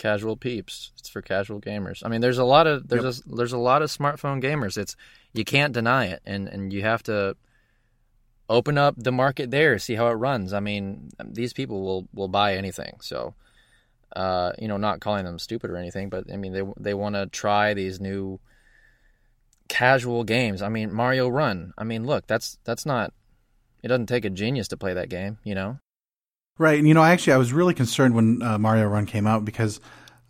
[0.00, 0.92] Casual peeps.
[0.98, 2.00] It's for casual gamers.
[2.02, 4.78] I mean, there's a lot of there's a, there's a lot of smartphone gamers.
[4.78, 4.96] It's
[5.34, 7.36] you can't deny it, and and you have to
[8.48, 10.54] open up the market there, see how it runs.
[10.54, 12.96] I mean, these people will will buy anything.
[13.02, 13.34] So,
[14.16, 17.16] uh, you know, not calling them stupid or anything, but I mean, they they want
[17.16, 18.40] to try these new
[19.68, 20.62] casual games.
[20.62, 21.74] I mean, Mario Run.
[21.76, 23.12] I mean, look, that's that's not.
[23.82, 25.78] It doesn't take a genius to play that game, you know.
[26.58, 29.44] Right, and you know, actually, I was really concerned when uh, Mario Run came out
[29.44, 29.80] because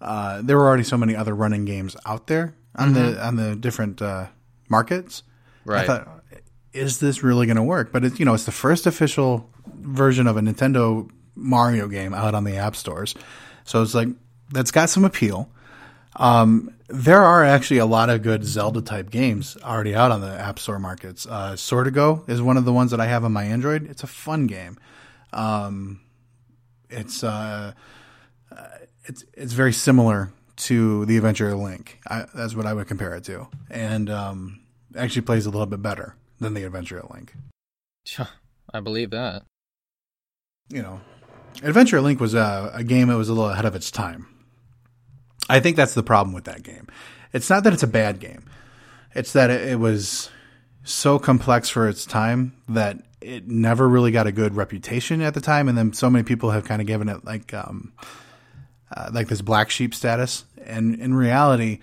[0.01, 3.57] uh, there were already so many other running games out there on the on the
[3.57, 4.27] different uh,
[4.69, 5.23] markets.
[5.65, 5.83] Right.
[5.83, 6.25] I thought,
[6.73, 7.93] is this really going to work?
[7.93, 12.35] But it's you know, it's the first official version of a Nintendo Mario game out
[12.35, 13.15] on the app stores,
[13.65, 14.09] so it's like
[14.53, 15.51] that's got some appeal.
[16.17, 20.29] Um, there are actually a lot of good Zelda type games already out on the
[20.29, 21.27] App Store markets.
[21.27, 23.89] Uh, Sortigo is one of the ones that I have on my Android.
[23.89, 24.77] It's a fun game.
[25.33, 26.01] Um,
[26.91, 27.73] it's uh,
[28.55, 28.67] uh,
[29.05, 32.01] it's it's very similar to the Adventure of Link.
[32.07, 34.61] I, that's what I would compare it to, and um,
[34.97, 37.33] actually plays a little bit better than the Adventure of Link.
[38.73, 39.45] I believe that.
[40.69, 41.01] You know,
[41.63, 44.27] Adventure of Link was a, a game that was a little ahead of its time.
[45.49, 46.87] I think that's the problem with that game.
[47.33, 48.45] It's not that it's a bad game.
[49.15, 50.31] It's that it, it was
[50.85, 55.41] so complex for its time that it never really got a good reputation at the
[55.41, 57.93] time, and then so many people have kind of given it like um,
[58.97, 60.45] uh, like this black sheep status.
[60.65, 61.81] And in reality,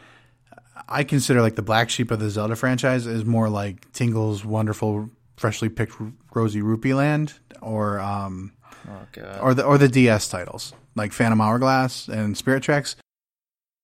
[0.87, 5.09] I consider like the black sheep of the Zelda franchise is more like Tingle's Wonderful
[5.35, 5.93] freshly picked
[6.33, 8.53] Rosy Rupee Land or um,
[8.87, 9.39] Oh god.
[9.41, 12.95] or the or the DS titles like Phantom Hourglass and Spirit Tracks.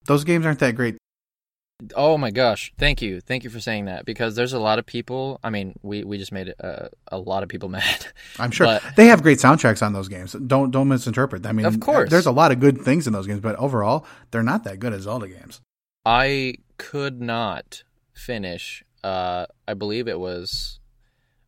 [0.06, 0.98] Those games aren't that great.
[1.96, 2.72] Oh my gosh!
[2.78, 5.40] Thank you, thank you for saying that because there's a lot of people.
[5.44, 8.06] I mean, we we just made uh, a lot of people mad.
[8.40, 10.34] I'm sure But- they have great soundtracks on those games.
[10.34, 11.46] Don't don't misinterpret.
[11.46, 12.10] I mean, Of course.
[12.10, 14.94] there's a lot of good things in those games, but overall, they're not that good
[14.94, 15.62] as Zelda games.
[16.06, 17.84] I could not
[18.14, 18.84] finish.
[19.04, 20.80] Uh, I believe it was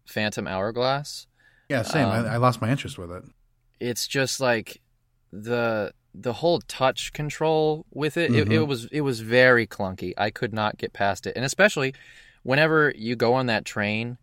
[0.05, 1.27] Phantom Hourglass.
[1.69, 2.07] Yeah, same.
[2.09, 3.23] Um, I, I lost my interest with it.
[3.79, 4.81] It's just like
[5.31, 8.47] the the whole touch control with it, it.
[8.51, 8.67] It Mhm.
[8.67, 10.13] was it was very clunky.
[10.17, 11.93] I could not get past it, and especially
[12.43, 14.17] whenever you go on that train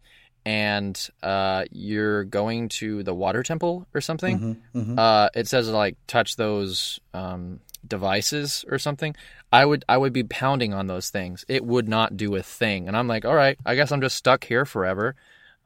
[0.44, 4.56] and uh, you're going to the water temple or something.
[4.74, 4.98] Mhm, mhm.
[4.98, 9.14] uh, it says like touch those um, devices or something.
[9.52, 11.44] I would I would be pounding on those things.
[11.48, 14.16] It would not do a thing, and I'm like, all right, I guess I'm just
[14.16, 15.14] stuck here forever.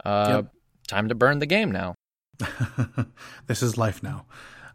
[0.04, 0.46] Uh, Yep.
[0.88, 1.94] Time to burn the game now.
[3.46, 4.24] this is life now.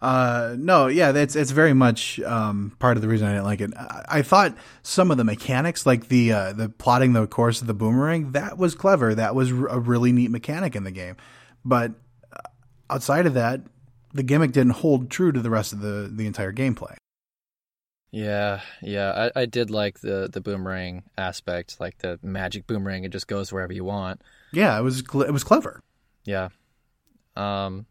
[0.02, 3.62] Uh, no, yeah, it's it's very much um, part of the reason I didn't like
[3.62, 3.72] it.
[3.78, 7.68] I, I thought some of the mechanics, like the uh, the plotting the course of
[7.68, 9.14] the boomerang, that was clever.
[9.14, 11.18] That was r- a really neat mechanic in the game.
[11.64, 11.92] But
[12.34, 12.40] uh,
[12.90, 13.62] outside of that,
[14.12, 16.96] the gimmick didn't hold true to the rest of the the entire gameplay.
[18.12, 23.04] Yeah, yeah, I, I did like the the boomerang aspect, like the magic boomerang.
[23.04, 24.22] It just goes wherever you want.
[24.52, 25.80] Yeah, it was cl- it was clever.
[26.26, 26.50] Yeah.
[27.36, 27.86] Um,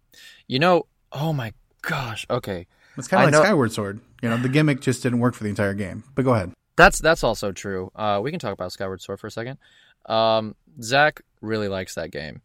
[0.46, 2.26] you know, oh my gosh.
[2.30, 2.66] Okay,
[2.96, 4.00] It's kind of like know- Skyward Sword.
[4.22, 6.04] You know, the gimmick just didn't work for the entire game.
[6.14, 6.52] But go ahead.
[6.76, 7.90] That's that's also true.
[7.94, 9.58] Uh, we can talk about Skyward Sword for a second.
[10.06, 12.40] Um, Zach really likes that game.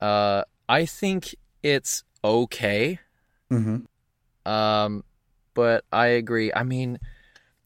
[0.00, 2.98] Uh, I think it's okay,
[3.50, 4.50] Mm-hmm.
[4.50, 5.04] um,
[5.54, 6.52] but I agree.
[6.54, 6.98] I mean,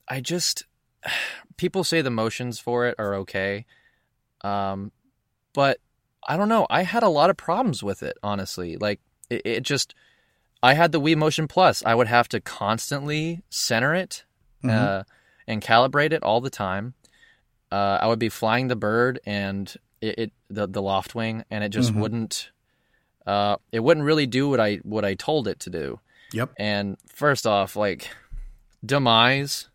[0.08, 0.64] I just
[1.56, 3.64] people say the motions for it are okay,
[4.42, 4.92] um,
[5.54, 5.78] but
[6.26, 6.66] I don't know.
[6.68, 8.76] I had a lot of problems with it, honestly.
[8.76, 9.00] Like
[9.30, 9.94] it, it just,
[10.62, 11.82] I had the Wii Motion Plus.
[11.84, 14.24] I would have to constantly center it
[14.64, 14.70] Mhm.
[14.70, 15.04] uh,
[15.46, 16.94] and calibrate it all the time.
[17.70, 21.70] Uh, I would be flying the bird and it, it the the Loftwing, and it
[21.70, 22.00] just Mhm.
[22.00, 22.50] wouldn't.
[23.26, 26.00] Uh, it wouldn't really do what I what I told it to do.
[26.32, 26.52] Yep.
[26.58, 28.10] And first off, like
[28.84, 29.68] demise,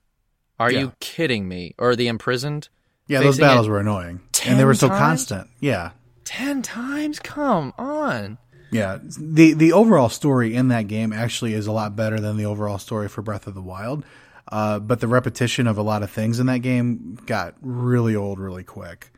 [0.60, 0.80] are Yeah.
[0.80, 1.74] you kidding me?
[1.78, 2.70] Or the imprisoned
[3.08, 5.00] Yeah, those battles were annoying, and they were so times?
[5.00, 5.50] constant.
[5.60, 5.92] Yeah,
[6.24, 7.20] ten times?
[7.20, 8.38] Come on.
[8.72, 12.46] Yeah, the the overall story in that game actually is a lot better than the
[12.46, 14.06] overall story for Breath of the Wild.
[14.48, 18.40] Uh, but the repetition of a lot of things in that game got really old
[18.40, 19.12] really quick.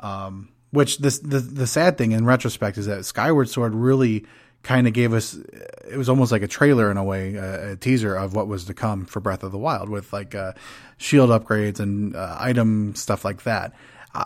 [0.00, 4.26] Um, which this the the sad thing in retrospect is that Skyward Sword really
[4.62, 7.76] kind of gave us it was almost like a trailer in a way, a, a
[7.76, 10.52] teaser of what was to come for Breath of the Wild with like uh,
[10.98, 13.74] shield upgrades and uh, item stuff like that.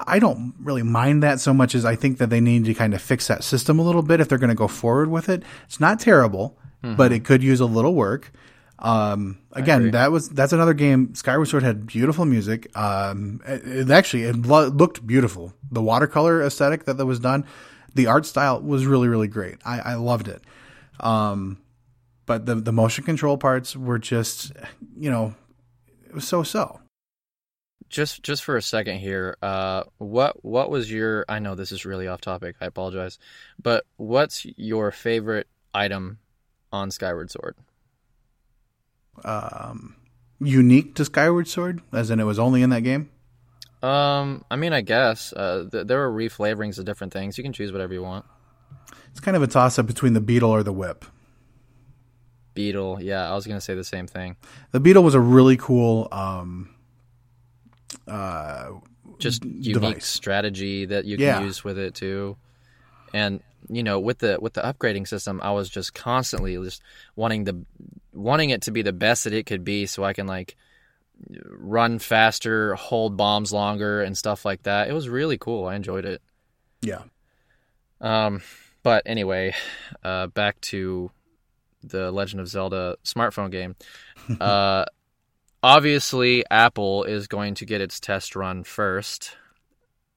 [0.07, 2.95] I don't really mind that so much as I think that they need to kind
[2.95, 5.43] of fix that system a little bit if they're going to go forward with it.
[5.65, 6.57] It's not terrible,
[6.97, 8.33] but it could use a little work.
[8.79, 11.15] Um, again, that was that's another game.
[11.15, 12.77] Skyward Sword had beautiful music.
[12.77, 15.53] Um, it, it actually it lo- looked beautiful.
[15.71, 17.45] The watercolor aesthetic that, that was done,
[17.95, 19.59] the art style was really really great.
[19.65, 20.43] I, I loved it.
[20.99, 21.59] Um,
[22.27, 24.53] but the the motion control parts were just
[24.97, 25.35] you know
[26.07, 26.81] it was so so.
[27.93, 31.27] Just just for a second here, uh, what what was your?
[31.29, 32.57] I know this is really off topic.
[32.59, 33.19] I apologize,
[33.63, 36.19] but what's your favorite item
[36.73, 37.55] on Skyward Sword?
[39.27, 39.97] Um,
[40.41, 43.11] unique to Skyward Sword, as in it was only in that game.
[43.83, 47.37] Um, I mean, I guess uh, th- there are reflavorings of different things.
[47.37, 48.25] You can choose whatever you want.
[49.11, 51.05] It's kind of a toss up between the beetle or the whip.
[52.55, 54.37] Beetle, yeah, I was gonna say the same thing.
[54.71, 56.62] The beetle was a really cool um,
[58.13, 58.71] uh,
[59.19, 60.07] Just unique device.
[60.07, 61.39] strategy that you Yeah.
[61.39, 62.37] can use with it too,
[63.13, 66.83] and you know, with the with the upgrading system, I was just constantly just
[67.17, 67.65] wanting the
[68.13, 70.57] wanting it to be the best that it could be, so I can like
[71.47, 74.89] run faster, hold bombs longer, and stuff like that.
[74.89, 75.67] It was really cool.
[75.67, 76.21] I enjoyed it.
[76.81, 77.03] Yeah.
[78.01, 78.43] Um,
[78.83, 79.55] but anyway,
[80.03, 81.13] uh, back to
[81.85, 83.77] the Legend of Zelda smartphone game.
[84.41, 84.85] Uh,
[85.63, 89.37] obviously, Apple is going to get its test run first,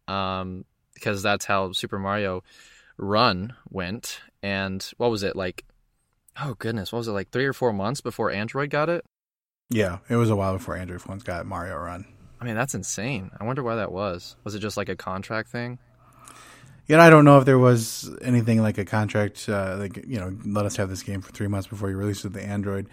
[0.07, 2.43] um, because that's how Super Mario
[2.97, 4.21] Run went.
[4.41, 5.65] And what was it like?
[6.41, 7.29] Oh goodness, what was it like?
[7.29, 9.05] Three or four months before Android got it.
[9.69, 12.05] Yeah, it was a while before Android phones got Mario Run.
[12.39, 13.31] I mean, that's insane.
[13.39, 14.35] I wonder why that was.
[14.43, 15.79] Was it just like a contract thing?
[16.87, 20.37] Yeah, I don't know if there was anything like a contract, uh, like you know,
[20.45, 22.87] let us have this game for three months before you release it to the Android.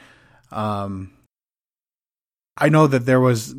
[0.50, 1.12] Um,
[2.56, 3.54] I know that there was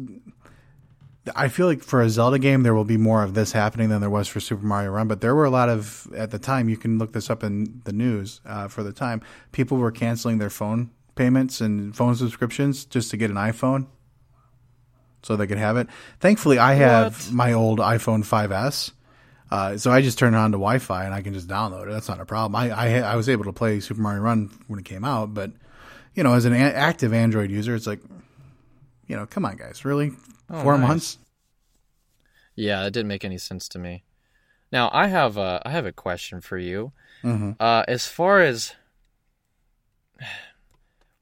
[1.35, 4.01] I feel like for a Zelda game, there will be more of this happening than
[4.01, 5.07] there was for Super Mario Run.
[5.07, 6.67] But there were a lot of at the time.
[6.67, 9.21] You can look this up in the news uh, for the time.
[9.53, 13.87] People were canceling their phone payments and phone subscriptions just to get an iPhone,
[15.21, 15.87] so they could have it.
[16.19, 17.33] Thankfully, I have What?
[17.33, 18.91] my old iPhone 5s.
[19.51, 21.91] Uh, so I just turn it on to Wi-Fi and I can just download it.
[21.91, 22.55] That's not a problem.
[22.55, 25.51] I, I I was able to play Super Mario Run when it came out, but
[26.15, 27.99] you know, as an a- active Android user, it's like,
[29.07, 30.11] you know, come on, guys, really,
[30.49, 30.87] four Oh, nice.
[30.87, 31.17] months?
[32.55, 34.03] Yeah, that didn't make any sense to me.
[34.71, 36.91] Now I have a I have a question for you.
[37.23, 37.51] Mm-hmm.
[37.59, 38.73] Uh, as far as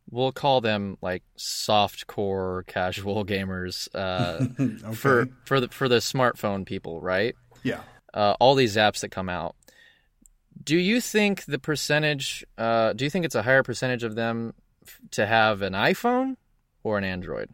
[0.09, 4.93] we'll call them like soft core casual gamers uh, Okay.
[4.95, 7.35] for for the for the smartphone people, right?
[7.63, 7.81] yeah.
[8.13, 9.55] Uh, all these apps that come out.
[10.61, 12.45] Do you think the percentage?
[12.57, 14.53] Uh, do you think it's a higher percentage of them
[14.85, 16.35] f- to have an iPhone
[16.83, 17.49] or an Android?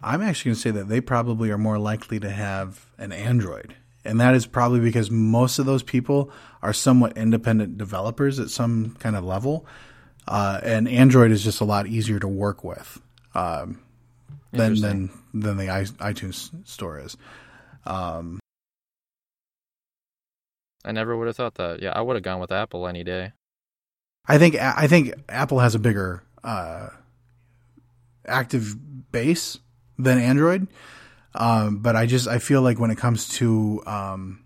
[0.00, 3.74] I'm actually going to say that they probably are more likely to have an Android.
[4.04, 6.30] And that is probably because most of those people
[6.62, 9.66] are somewhat independent developers at some kind of level.
[10.26, 13.00] Uh, and Android is just a lot easier to work with
[13.34, 13.80] um,
[14.52, 17.16] than, than, than the i- iTunes store is.
[17.84, 18.38] Um,
[20.84, 21.82] I never would have thought that.
[21.82, 23.32] Yeah, I would have gone with Apple any day.
[24.26, 26.88] I think I think Apple has a bigger uh,
[28.26, 28.76] active
[29.10, 29.58] base
[29.98, 30.68] than Android,
[31.34, 34.44] um, but I just I feel like when it comes to um,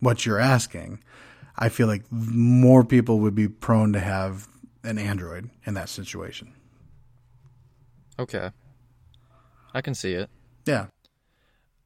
[0.00, 1.02] what you're asking,
[1.56, 4.48] I feel like more people would be prone to have
[4.84, 6.52] an Android in that situation.
[8.18, 8.50] Okay,
[9.74, 10.28] I can see it.
[10.66, 10.86] Yeah,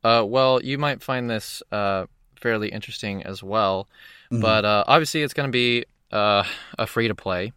[0.02, 2.06] Uh, well, you might find this uh,
[2.40, 3.88] fairly interesting as well,
[4.32, 4.40] Mm-hmm.
[4.40, 6.42] but uh, obviously it's going to be uh,
[6.78, 7.52] a free to play.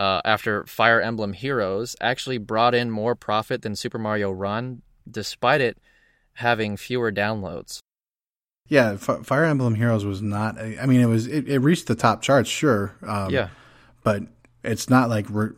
[0.00, 5.60] Uh, after Fire Emblem Heroes actually brought in more profit than Super Mario Run, despite
[5.60, 5.76] it
[6.34, 7.80] having fewer downloads.
[8.68, 8.92] yeah.
[8.92, 10.56] F- Fire Emblem Heroes was not.
[10.58, 12.94] I mean, it was it, it reached the top charts, sure.
[13.06, 13.48] Um, yeah,
[14.02, 14.22] but
[14.64, 15.52] it's not like re-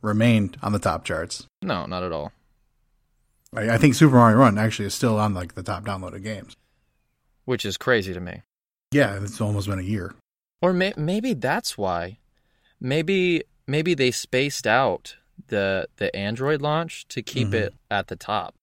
[0.00, 1.46] remained on the top charts.
[1.60, 2.32] no, not at all.
[3.54, 6.56] I, I think Super Mario Run actually is still on like the top downloaded games.
[7.44, 8.40] Which is crazy to me.
[8.90, 10.14] Yeah, it's almost been a year.
[10.62, 12.18] Or may- maybe that's why.
[12.80, 15.16] Maybe maybe they spaced out
[15.48, 17.54] the the Android launch to keep Mhm.
[17.54, 18.54] it at the top.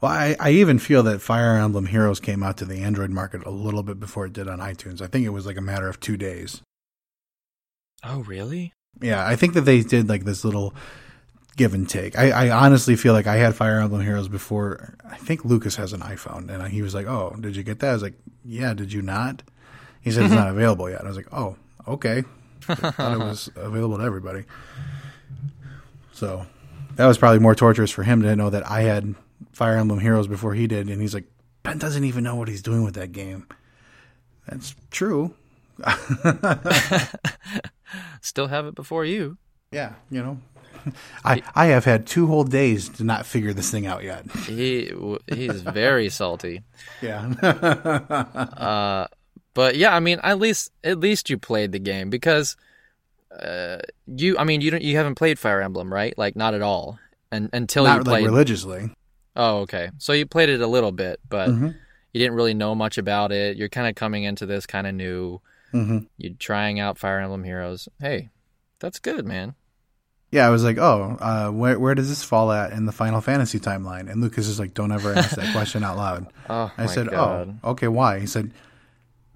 [0.00, 3.44] Well, I, I even feel that Fire Emblem Heroes came out to the Android market
[3.46, 5.00] a little bit before it did on iTunes.
[5.00, 6.60] I think it was like a matter of two days.
[8.02, 8.72] Oh, really?
[9.00, 10.74] Yeah, I think that they did like this little
[11.56, 12.18] give and take.
[12.18, 14.94] I, I honestly feel like I had Fire Emblem Heroes before.
[15.08, 17.90] I think Lucas has an iPhone, and he was like, "Oh, did you get that?"
[17.90, 19.42] I was like, "Yeah, did you not?"
[20.02, 21.02] He said it's not available yet.
[21.04, 21.56] I was like, "Oh,
[21.88, 22.24] okay."
[22.66, 24.44] Thought it was available to everybody.
[26.12, 26.46] So
[26.96, 29.14] that was probably more torturous for him to know that I had
[29.52, 31.24] Fire Emblem Heroes before he did, and he's like,
[31.62, 33.46] Ben doesn't even know what he's doing with that game.
[34.46, 35.34] That's true.
[38.20, 39.38] Still have it before you.
[39.70, 40.38] Yeah, you know,
[41.24, 44.30] I I have had two whole days to not figure this thing out yet.
[44.46, 44.92] He
[45.26, 46.62] he's very salty.
[47.02, 49.06] Yeah, Uh,
[49.54, 52.56] but yeah, I mean, at least at least you played the game because
[53.30, 54.36] uh, you.
[54.38, 54.82] I mean, you don't.
[54.82, 56.16] You haven't played Fire Emblem, right?
[56.18, 56.98] Like not at all.
[57.32, 58.90] And until you not like religiously.
[59.34, 59.90] oh, okay.
[59.98, 61.74] So you played it a little bit, but Mhm.
[62.12, 63.56] you didn't really know much about it.
[63.56, 65.40] You're kind of coming into this kind of new.
[65.72, 67.88] hmm You're trying out Fire Emblem Heroes.
[68.00, 68.28] Hey,
[68.78, 69.54] that's good, man.
[70.30, 73.20] Yeah, I was like, oh, uh, where where does this fall at in the Final
[73.20, 74.08] Fantasy timeline?
[74.10, 76.26] And Lucas is like, don't ever ask that question out loud.
[76.48, 77.58] Oh I said, god.
[77.64, 78.20] oh, okay, why?
[78.20, 78.52] He said,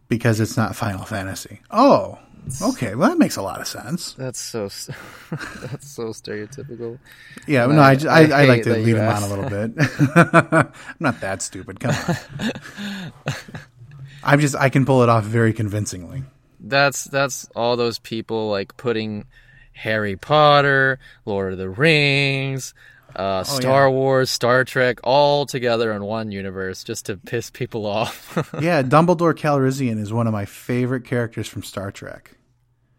[0.09, 1.61] because it's not Final Fantasy.
[1.71, 2.19] Oh,
[2.63, 4.15] okay, well that makes a lot of sense.
[4.15, 4.63] That's so
[5.31, 6.99] that's so stereotypical.
[7.47, 9.49] Yeah, And no, I- I, just, I I, like to lead him on a little
[9.49, 9.73] bit.
[10.17, 11.81] I'm not that stupid.
[11.81, 13.13] Come on.
[14.25, 16.25] I'm just I can pull it off very convincingly.
[16.61, 19.27] That's that's all those people like putting
[19.73, 22.75] Harry Potter, Lord of the Rings,
[23.17, 28.37] uh, Star Wars, Star Trek all together in one universe just to piss people off.
[28.61, 32.33] Yeah, Dumbledore Calrissian is one of my favorite characters from Star Trek.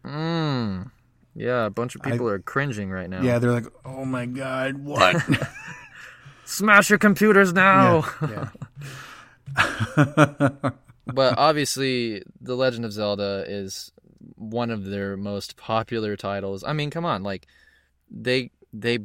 [0.04, 0.90] mm.
[1.34, 3.22] Yeah, a bunch of people are cringing right now.
[3.22, 5.16] Yeah, they're like, "Oh my god, what?"
[6.44, 8.04] Smash your computers now.
[8.20, 8.48] yeah.
[11.06, 13.92] but obviously, The Legend of Zelda is
[14.36, 16.64] one of their most popular titles.
[16.64, 17.46] I mean, come on, like
[18.10, 18.98] they they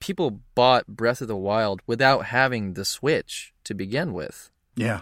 [0.00, 4.50] people bought Breath of the Wild without having the Switch to begin with.
[4.76, 5.00] Yeah.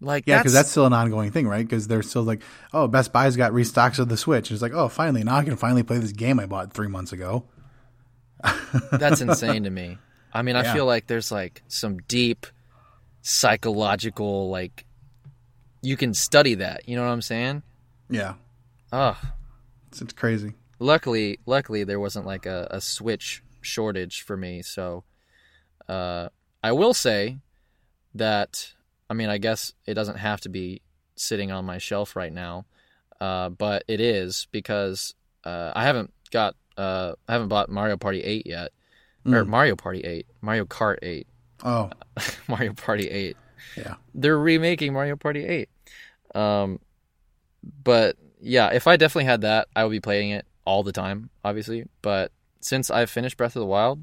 [0.00, 1.66] Like Yeah, because that's, that's still an ongoing thing, right?
[1.66, 2.42] Because they're still like,
[2.72, 4.50] oh, Best Buy's got restocks of the Switch.
[4.50, 7.12] It's like, oh, finally, now I can finally play this game I bought three months
[7.12, 7.44] ago.
[8.92, 9.98] that's insane to me.
[10.32, 10.74] I mean, I Yeah.
[10.74, 12.46] feel like there's like some deep
[13.22, 14.84] psychological like
[15.82, 16.88] you can study that.
[16.88, 17.62] You know what I'm saying?
[18.10, 18.34] Yeah,
[18.92, 19.16] Ugh.
[19.88, 20.54] it's, it's crazy.
[20.78, 25.04] luckily luckily there wasn't like a, a switch shortage for me so
[25.88, 26.28] uh,
[26.62, 27.38] i will say
[28.14, 28.72] that
[29.10, 30.80] i mean i guess it doesn't have to be
[31.16, 32.64] sitting on my shelf right now
[33.20, 35.14] uh, but it is because
[35.44, 38.70] uh, i haven't got uh, i haven't bought mario party 8 yet
[39.26, 39.48] or Mm.
[39.48, 41.26] mario party 8 mario kart 8
[41.64, 41.90] Oh,
[42.48, 43.36] mario party 8
[43.76, 43.94] yeah.
[44.14, 45.68] they're remaking Mario Party 8.
[46.34, 46.78] Um,
[47.84, 51.30] but yeah, if I definitely had that, I would be playing it all the time,
[51.44, 51.84] obviously.
[52.02, 54.00] But since I've finished Breath of the Wild,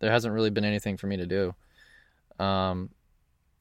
[0.00, 1.54] there hasn't really been anything for me to do.
[2.42, 2.90] Um,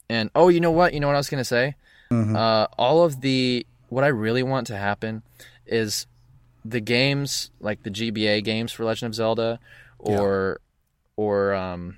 [0.09, 0.93] and oh, you know what?
[0.93, 1.75] You know what I was gonna say?
[2.11, 2.35] Mhm.
[2.35, 5.23] Uh, all of the what I really want to happen
[5.65, 6.07] is
[6.63, 9.59] the games like the GBA games for Legend of Zelda,
[9.99, 10.59] or
[11.15, 11.97] or um,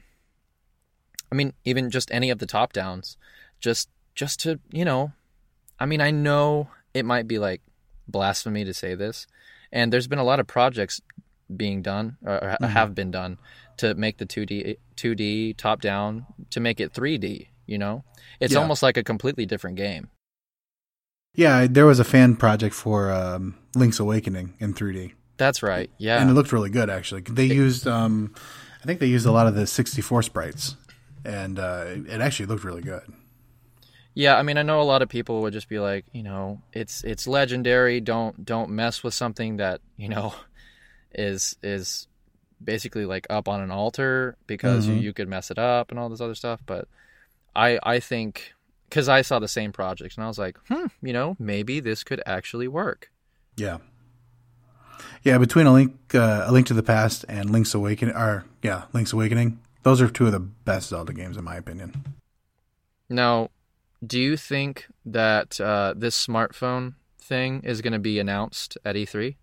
[1.31, 3.17] I mean even just any of the top downs,
[3.59, 5.11] just just to you know,
[5.79, 7.61] I mean I know it might be like
[8.07, 9.27] blasphemy to say this,
[9.71, 11.01] and there's been a lot of projects
[11.55, 12.69] being done or Mhm.
[12.69, 13.37] have been done
[13.77, 17.49] to make the 2D 2D top down to make it 3D.
[17.65, 18.03] You know,
[18.39, 18.59] it's Yeah.
[18.59, 20.09] almost like a completely different game.
[21.35, 25.89] Yeah, there was a fan project for um, Link's Awakening in 3D, That's right.
[25.97, 26.19] Yeah.
[26.21, 26.89] and it looked really good.
[26.89, 28.33] Actually, they used, um,
[28.81, 30.75] I think they used a lot of the 64 sprites,
[31.23, 33.03] and uh, it actually looked really good.
[34.15, 36.61] Yeah, I mean, I know a lot of people would just be like, you know,
[36.73, 38.01] it's it's legendary.
[38.01, 40.33] Don't don't mess with something that you know
[41.13, 42.07] is is
[42.63, 45.01] basically like up on an altar because you, Mhm.
[45.01, 46.61] you could mess it up and all this other stuff.
[46.65, 46.87] But
[47.55, 48.53] I I think
[48.89, 52.03] because I saw the same project and I was like, hmm, you know, maybe this
[52.03, 53.11] could actually work.
[53.55, 53.77] Yeah,
[55.23, 55.37] yeah.
[55.37, 59.13] Between a link, uh, a link to the past, and Link's Awakening, or yeah, Link's
[59.13, 62.03] Awakening, those are two of the best Zelda games in my opinion.
[63.09, 63.49] Now,
[64.05, 69.05] do you think that uh, this smartphone thing is going to be announced at E
[69.05, 69.35] E3?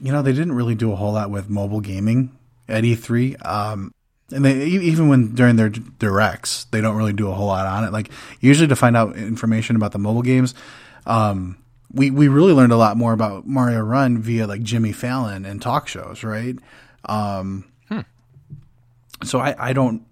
[0.00, 2.36] You know, they didn't really do a whole lot with mobile gaming
[2.68, 3.44] at E3.
[3.46, 3.92] Um,
[4.32, 7.84] and they even when during their directs, they don't really do a whole lot on
[7.84, 7.92] it.
[7.92, 10.54] Like usually to find out information about the mobile games,
[11.06, 11.58] um,
[11.92, 15.60] we we really learned a lot more about Mario Run via like Jimmy Fallon and
[15.60, 16.56] talk shows, right?
[17.04, 17.64] Um,
[19.22, 20.02] So I I don't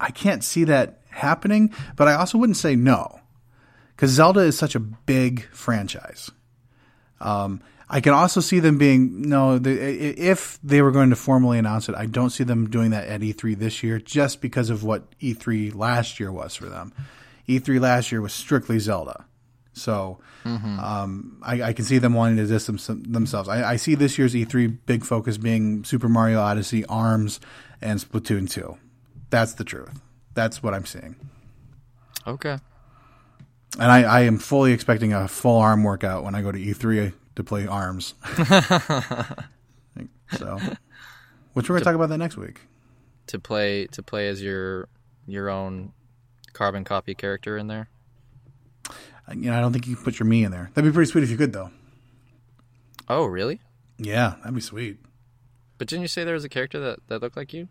[0.00, 3.20] I can't see that happening, but I also wouldn't say no
[3.94, 6.30] because Zelda is such a big franchise.
[7.20, 9.58] Um, I can also see them being no.
[9.58, 13.06] The, if they were going to formally announce it, I don't see them doing that
[13.08, 16.92] at E3 this year, just because of what E3 last year was for them.
[17.46, 19.26] E3 last year was strictly Zelda,
[19.74, 23.48] so um, I, I can see them wanting to distance them, themselves.
[23.48, 27.40] I, I see this year's E3 big focus being Super Mario Odyssey, Arms,
[27.80, 28.76] and Splatoon 2.
[29.30, 30.00] That's the truth.
[30.34, 31.16] That's what I'm seeing.
[32.26, 32.58] Okay.
[33.78, 37.12] And I, I am fully expecting a full arm workout when I go to E3
[37.36, 38.14] to play arms.
[40.36, 40.58] so,
[41.52, 42.60] which we're to talk about that next week.
[43.28, 44.88] to play to play as your
[45.26, 45.92] your own
[46.52, 47.88] carbon copy character in there.
[49.34, 50.70] You know, I don't think you can put your Mii in there.
[50.74, 51.70] That'd be pretty sweet if you could, though.
[53.08, 53.60] Oh, really?
[53.96, 54.98] Yeah, that'd be sweet.
[55.78, 57.68] But didn't you say there was a character that, that looked like you?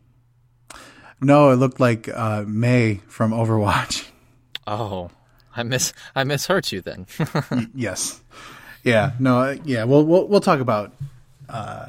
[1.22, 4.08] No, it looked like uh, Mei from Overwatch.
[4.66, 5.12] Oh,
[5.56, 7.06] I miss I misheard you then.
[7.76, 8.22] yes.
[8.84, 9.12] Yeah.
[9.20, 9.40] No.
[9.40, 9.84] uh, Yeah.
[9.86, 10.94] We'll we'll we'll talk about
[11.50, 11.88] uh,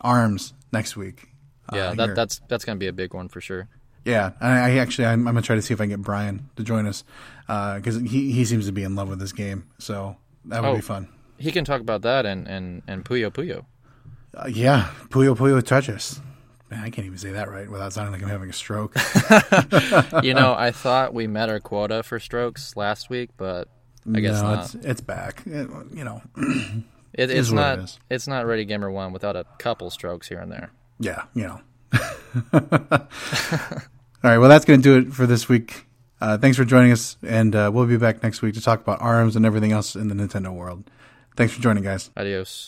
[0.00, 1.28] arms next week.
[1.72, 3.68] uh, yeah, that that's that's gonna be a big one for sure.
[4.04, 6.02] Yeah, and I, I actually I'm, I'm gonna try to see if I can get
[6.02, 7.04] Brian to join us
[7.46, 10.16] because he he seems to be in love with this game, so
[10.46, 10.74] that would Oh.
[10.76, 11.08] be fun.
[11.38, 13.64] He can talk about that and and and Puyo Puyo.
[14.34, 16.20] Uh, yeah, Puyo Puyo touches.
[16.70, 18.94] Man, I can't even say that right without sounding like I'm having a stroke.
[20.22, 23.68] you know, I thought we met our quota for strokes last week, but
[24.14, 24.64] I guess no, not.
[24.64, 25.42] it's it's back.
[25.46, 26.22] It- you know,
[27.14, 30.50] It, it's it not it's not Ready Gamer One without a couple strokes here and
[30.52, 30.70] there.
[31.00, 31.60] yeah, you know.
[32.52, 35.86] All right, well, that's going to do it for this week.
[36.20, 39.00] Uh, thanks for joining us, and uh, we'll be back next week to talk about
[39.00, 40.84] ARMS and everything else in the Nintendo world.
[41.36, 42.10] Thanks for joining, guys.
[42.16, 42.66] Adios.